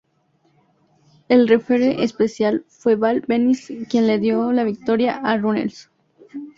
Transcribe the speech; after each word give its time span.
El 1.29 1.47
referee 1.47 2.03
especial 2.03 2.65
fue 2.69 2.95
Val 2.95 3.23
Venis 3.27 3.71
quien 3.87 4.07
le 4.07 4.17
dio 4.17 4.51
la 4.51 4.63
victoria 4.63 5.17
a 5.17 5.37
Runnels. 5.37 5.91